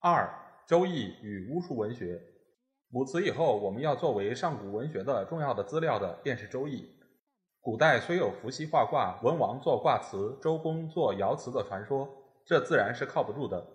[0.00, 0.22] 二，
[0.68, 2.22] 《周易》与巫术文学。
[2.92, 6.82] 卜辞以后，我们要作为上古文学的重要的资料的，便是《周易》。
[7.60, 12.08] 古代虽有伏羲画卦、文王作卦辞、周公作爻辞的传说，
[12.46, 13.66] 这自然是靠不住的。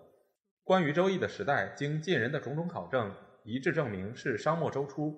[0.62, 5.14] 关于《周易》的时代，经近人的种种考证，一致证明是商末周初。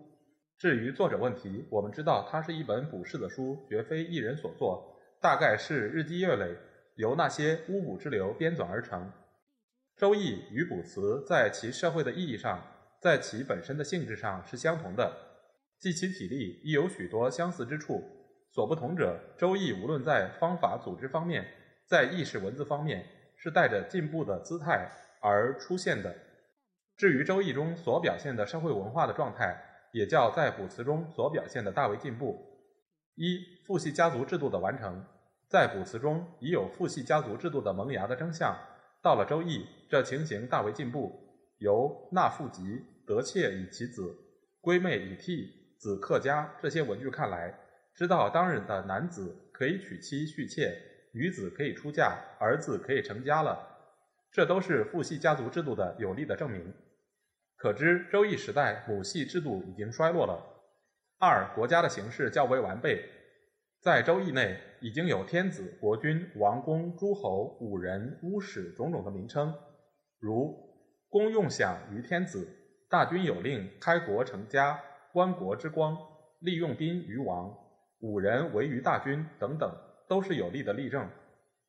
[0.58, 4.92] 至于作者问题，我们知道它是一本卜筮的书，绝非一人所作。
[5.20, 6.56] 大概是日积月累，
[6.96, 9.00] 由那些巫卜之流编纂而成。
[9.96, 12.62] 《周易》与卜辞在其社会的意义上，
[13.00, 15.10] 在其本身的性质上是相同的，
[15.78, 18.04] 即其体例亦有许多相似之处。
[18.52, 21.46] 所不同者，《周易》无论在方法组织方面，
[21.86, 23.06] 在意识文字方面，
[23.38, 24.86] 是带着进步的姿态
[25.22, 26.14] 而出现的。
[26.98, 29.58] 至于《周易》中所表现的社会文化的状态，
[29.92, 32.36] 也较在卜辞中所表现的大为进步。
[33.14, 35.02] 一父系家族制度的完成，
[35.48, 38.54] 在卜辞中已有父系家族制度的萌芽的征象。
[39.06, 41.12] 到了周易，这情形大为进步。
[41.58, 44.12] 由纳父吉，得妾以其子，
[44.60, 47.56] 归妹以替，子克家这些文句看来，
[47.94, 50.76] 知道当日的男子可以娶妻续妾，
[51.14, 53.56] 女子可以出嫁，儿子可以成家了。
[54.32, 56.74] 这都是父系家族制度的有力的证明。
[57.54, 60.42] 可知周易时代母系制度已经衰落了。
[61.20, 63.08] 二国家的形式较为完备，
[63.86, 69.54] 在周易内已经有天子、国君、王公、诸侯、武人、巫史种种的名称，
[70.18, 70.52] 如
[71.08, 72.48] 公用享于天子，
[72.90, 74.76] 大军有令开国成家，
[75.12, 75.96] 观国之光，
[76.40, 77.56] 利用兵于王，
[78.00, 79.72] 武人为于大军等等，
[80.08, 81.08] 都是有力的例证。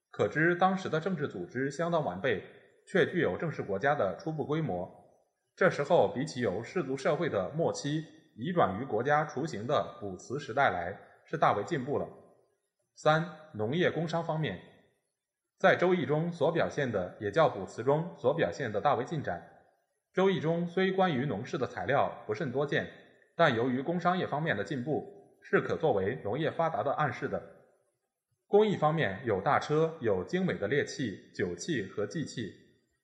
[0.09, 2.44] 可知当时的政治组织相当完备，
[2.88, 4.91] 却具有正式国家的初步规模。
[5.56, 8.03] 这时候比起由氏族社会的末期。
[8.39, 10.95] 移转于国家雏形的卜辞时代来，
[11.27, 12.07] 是大为进步了。
[12.95, 14.59] 三、农业工商方面，
[15.59, 19.39] 在《周易》中所表现的，也叫卜辞中所表现的大为进展。
[20.15, 22.88] 《周易》中虽关于农事的材料不甚多见，
[23.35, 27.41] 但由于工商业方面的进步，是可作为农业发达的暗示的。
[28.47, 32.53] 工艺方面有大车，有精美的猎器、酒器和祭器，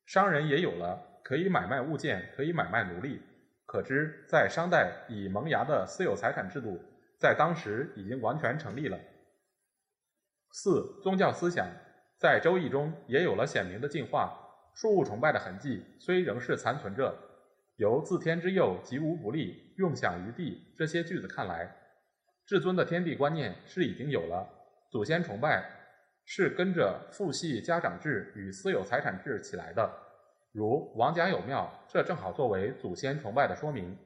[0.06, 3.22] 商人也有了，可以买卖物件，可以买卖奴隶。
[3.66, 6.80] 可知，在商代已萌芽的私有财产制度，
[7.24, 9.00] 在当时已经完全成立了。
[10.52, 11.66] 四、宗教思想
[12.20, 14.38] 在《周易》中也有了显明的进化，
[14.76, 17.18] 树物崇拜的痕迹虽仍是残存着。
[17.78, 21.74] 由“自天之佑，吉无不利，用享于地”这些句子看来，
[22.46, 24.46] 至尊的天地观念是已经有了，
[24.92, 25.64] 祖先崇拜
[26.26, 29.90] 是跟着父系家长制与私有财产制起来的。
[30.52, 33.98] 如王家有庙，这正好作为祖先崇拜的说明。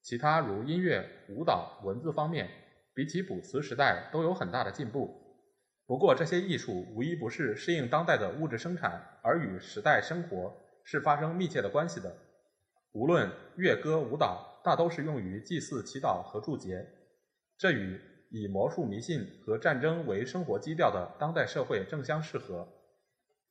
[0.00, 2.50] 其他如音乐、舞蹈、文字方面，
[2.94, 5.10] 比起卜辞时代都有很大的进步。
[5.86, 10.54] 不过这些艺术无一不是适应当代的物质生产，而与时代生活
[10.84, 12.14] 是发生密切的关系的。
[12.92, 16.86] 无论乐歌、舞蹈，大都是用于祭祀、祈祷和祝节，
[17.58, 22.68] 这与以魔术、迷信和战争为生活基调的当代社会正相适合。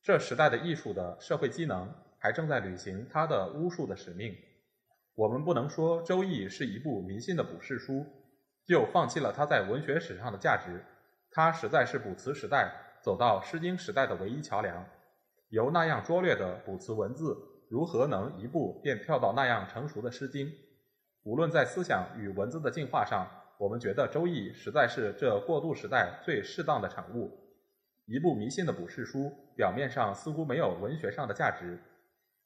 [0.02, 1.92] 这时代的艺术的社会机能。
[2.22, 4.32] 还正在履行它的巫术的使命。
[5.16, 8.06] 我们不能说《周易》是一部迷信的卜筮书，
[8.66, 10.84] 就放弃了它在文学史上的价值。
[11.30, 14.84] 它实在是卜辞时代走到《诗经》时代的唯一桥梁。
[15.48, 17.36] 由那样拙劣的卜辞文字，
[17.68, 20.46] 如何能一步便跳到那样成熟的《诗经》？
[21.24, 23.26] 无论在思想与文字的进化上，
[23.58, 27.30] 我们觉得《周易》实在是这过渡时代最适当的产物。
[28.06, 31.80] 一部迷信的卜筮书，表面上似乎没有文学上的价值。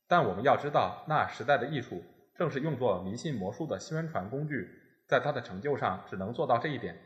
[0.07, 2.03] 但我们要知道，那时代的艺术
[2.37, 4.69] 正是用作迷信魔术的宣传工具，
[5.07, 6.97] 在他的成就上只能做到这一点。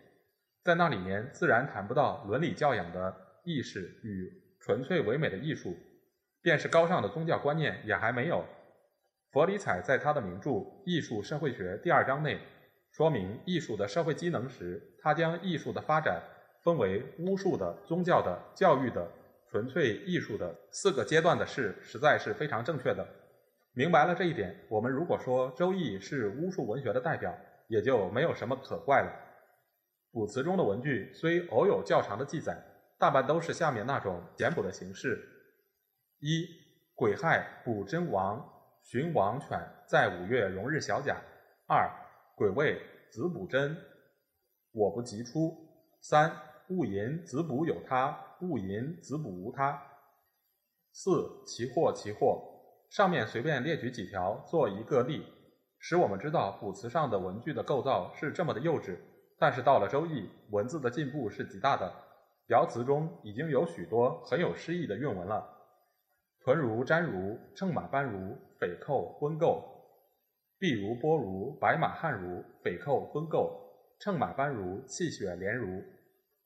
[0.62, 4.31] 在那里面自然谈不到伦理教养的意识与
[4.61, 5.76] 纯粹唯美的艺术，
[6.43, 8.44] 便是高尚的宗教观念也还没有。
[9.32, 10.50] 佛理睬在他的名著
[10.85, 12.41] 《艺术社会学》第二章内
[12.91, 16.23] 说明艺术的社会机能时，他将艺术的发展
[16.62, 19.06] 分为巫术的、宗教的、教育的。
[19.53, 23.05] 纯粹艺术的四个阶段的事，实在是非常正确的。
[23.73, 27.37] 明白了这一点，我们如果说《周易》是巫术文学的代表，
[27.70, 29.12] 也就没有什么可怪了。
[30.11, 32.61] 卜辞中的文句虽偶有较长的记载，
[32.99, 35.17] 大半都是下面那种简朴的形式：
[36.19, 36.49] 一、
[36.96, 38.44] 癸亥，卜真王，
[38.82, 39.56] 寻王犬
[39.87, 41.17] 在五月荣日小甲。
[41.69, 41.88] 二
[42.34, 43.76] 癸未子补真，
[44.72, 45.56] 我不及出。
[46.00, 46.28] 三
[46.70, 49.81] 戊寅子补有他，戊寅子补无他。
[50.90, 52.49] 四其祸其祸。
[52.90, 55.25] 上面随便列举几条做一个例，
[55.81, 58.97] 使我们知道卜辞上的文句的构造是这么的幼稚。
[59.38, 61.91] 但是到了周易，文字的进步是极大的。
[62.49, 65.43] 爻辞中已经有许多很有诗意的韵文了，
[66.44, 69.62] 屯如、瞻如、乘马班如、匪寇、昏构；
[70.59, 73.59] 壁如、波如、白马汉如、匪寇、昏构、
[73.99, 75.82] 乘马班如、气血连如。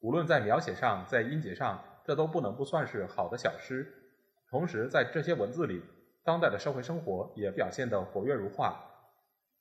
[0.00, 3.90] 无论在描写上，在音节上，这都不能不算是好的小诗。
[4.50, 5.82] 同时，在这些文字里，
[6.22, 8.93] 当代的社会生活也表现得活跃如画。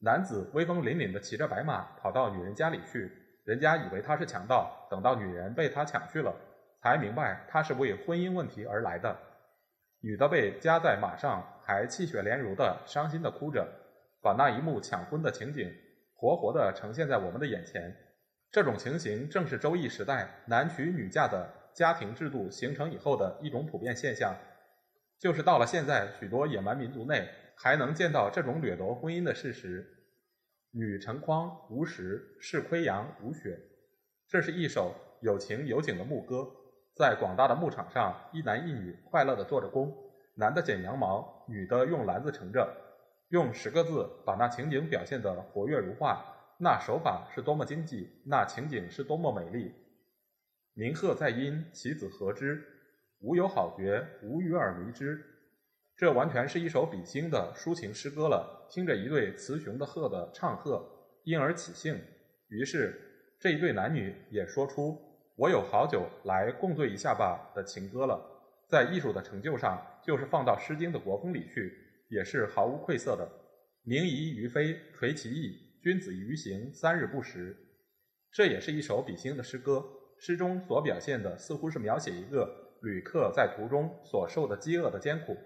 [0.05, 3.09] 男子威风凛凛地骑着白马跑到女人家里去。
[3.45, 6.35] 人家以为他是强盗，等到女人被他抢去了，
[6.81, 9.17] 才明白他是为婚姻问题而来的。
[10.01, 13.65] 女的被夹在马上，还气血连如的伤心的哭着，
[14.21, 15.73] 把那一幕抢婚的情景
[16.15, 17.95] 活活的呈现在我们的眼前。
[18.51, 24.35] 这种情形正是周易时代男娶女嫁的家庭制度形成以后的一种普遍现象。
[25.17, 29.93] 就是到了现在，许多野蛮民族内还能见到这种掠夺婚姻的事实。
[30.75, 33.60] 女成筐无实，是窥阳无雪。
[34.28, 36.50] 这是一首有情有景的牧歌，
[36.96, 39.96] 在广大的牧场上，一男一女快乐地做着工，
[40.34, 42.75] 男的剪羊毛，女的用篮子盛着，
[43.30, 46.25] 用十个字把那情景表现得活跃如画。
[46.58, 49.75] 那手法是多么经济，那情景是多么美丽。
[50.74, 52.64] 鸣鹤在阴，其子何之？
[53.20, 55.24] 吾有好绝，无与尔为之。
[56.03, 58.67] 这完全是一首比兴的抒情诗歌了。
[58.69, 60.85] 听着一对雌雄的鹤的唱和，
[61.23, 61.97] 因而起兴，
[62.50, 63.00] 于是
[63.39, 65.00] 这一对男女也说出
[65.39, 68.19] “我有好酒，来共醉一下吧”的情歌了。
[68.67, 71.71] 在艺术的成就上，就是放到《诗经》的国风里去，
[72.09, 73.25] 也是毫无愧色的。
[73.83, 77.55] 明夷于飞，垂其翼；君子于行，三日不食。
[78.29, 79.81] 这也是一首比兴的诗歌。
[80.19, 85.38] 诗中所表现的，似乎是描写一个旅客在途中所受的饥饿的艰苦。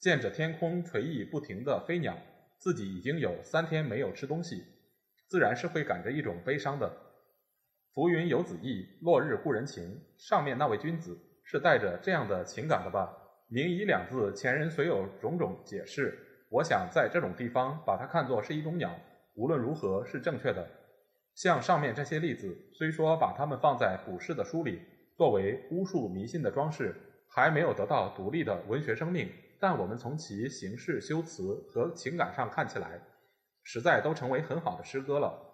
[0.00, 2.16] 见着天空垂翼不停的飞鸟，
[2.58, 4.62] 自己已经有三天没有吃东西，
[5.26, 6.88] 自然是会感着一种悲伤的。
[7.92, 10.00] 浮云游子意，落日故人情。
[10.16, 13.12] 上面那位君子是带着这样的情感的吧？
[13.48, 16.16] 明夷两字，前人虽有种种解释，
[16.48, 18.96] 我想在这种地方把它看作是一种鸟，
[19.34, 20.64] 无论如何是正确的。
[21.34, 24.80] 像上面这些例子，虽说把它们放在古诗的书里，
[25.16, 26.94] 作为巫术迷信的装饰，
[27.28, 29.28] 还没有得到独立的文学生命。
[29.60, 33.00] 但我们从其形式、修辞和情感上看起来，
[33.62, 35.44] 实在都成为很好的诗歌了。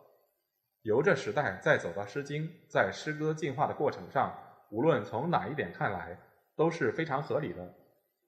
[0.83, 4.33] 由这时代再走到《诗经》，在诗歌进化的过程上，
[4.71, 6.19] 无论从哪一点看来，
[6.55, 7.75] 都是非常合理的。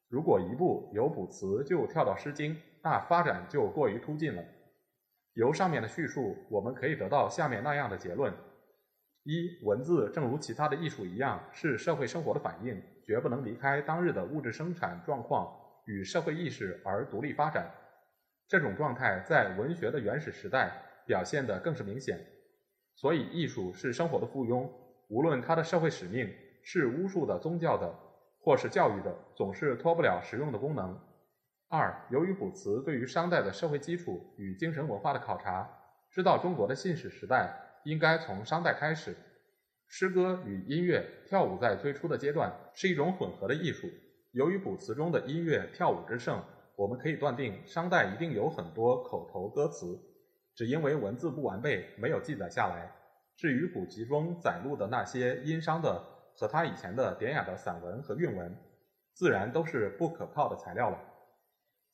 [0.09, 4.43] 如果一步由卜辞就跳到《诗经》，那发展就过于突进了。
[5.35, 8.33] 由上面的叙述，我们可以得到下面那样的结论：
[9.25, 15.66] 一、文字正如其他的艺术一样，是社会生活的反应，绝不能离开当日的物质生产状况。
[15.87, 17.69] 与社会意识而独立发展，
[18.47, 20.71] 这种状态在文学的原始时代
[21.07, 22.25] 表现得更是明显。
[22.95, 24.71] 所以，艺术是生活的附庸，
[25.09, 27.93] 无论它的社会使命是巫术的、宗教的，
[28.41, 30.99] 或是教育的，总是脱不了实用的功能。
[31.69, 35.69] 二，由于卜辞对于商代的社会基础与精神文化的考察，
[36.11, 37.53] 知道中国的信史时代
[37.85, 39.17] 应该从商代开始。
[39.89, 43.89] 诗歌与音乐、跳舞在最初的阶段是一种混合的艺术。
[44.37, 46.45] 由于卜辞中的音乐跳舞之盛，
[46.77, 49.99] 我们可以断定商代一定有很多口头歌词，
[50.55, 52.93] 只因为文字不完备，没有记载下来。
[53.39, 58.55] 至于古籍中载录的那些殷商的和他以前的典雅的散文和韵文，
[59.15, 60.99] 自然都是不可靠的材料了。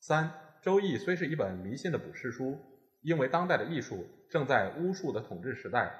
[0.01, 0.25] 三，
[0.61, 2.59] 《周易》虽是一本迷信的卜筮书，
[3.03, 5.97] 因为当代的艺术正在巫术的统治时代。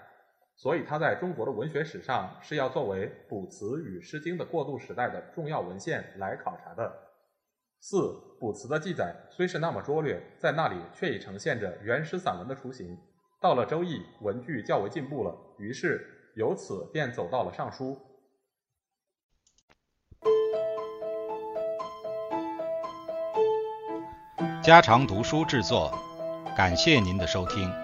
[0.63, 6.89] 所以，它在中国的文学史上是要作为卜辞与《诗经》的过渡时代的重要文献来考察的。
[7.81, 12.97] 四，卜辞的记载虽是那么拙劣，在那里却已呈现着原始散文的雏形。
[13.41, 17.97] 到了《周易》，文具较为进步了，于是由此便走到了《尚书》。
[24.63, 25.91] 家常读书制作，
[26.55, 27.82] 感谢您的收听。